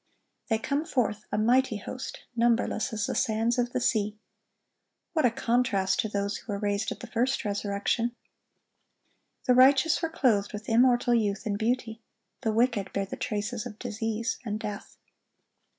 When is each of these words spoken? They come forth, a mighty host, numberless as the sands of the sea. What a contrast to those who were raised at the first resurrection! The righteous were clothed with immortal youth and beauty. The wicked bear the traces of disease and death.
They 0.47 0.57
come 0.57 0.83
forth, 0.83 1.25
a 1.31 1.37
mighty 1.37 1.77
host, 1.77 2.21
numberless 2.35 2.91
as 2.91 3.05
the 3.05 3.13
sands 3.13 3.59
of 3.59 3.71
the 3.71 3.79
sea. 3.79 4.17
What 5.13 5.27
a 5.27 5.29
contrast 5.29 5.99
to 5.99 6.09
those 6.09 6.37
who 6.37 6.51
were 6.51 6.57
raised 6.57 6.91
at 6.91 7.01
the 7.01 7.05
first 7.05 7.45
resurrection! 7.45 8.15
The 9.45 9.53
righteous 9.53 10.01
were 10.01 10.09
clothed 10.09 10.53
with 10.53 10.67
immortal 10.67 11.13
youth 11.13 11.45
and 11.45 11.55
beauty. 11.55 12.01
The 12.41 12.51
wicked 12.51 12.91
bear 12.93 13.05
the 13.05 13.15
traces 13.15 13.67
of 13.67 13.77
disease 13.77 14.39
and 14.43 14.59
death. 14.59 14.97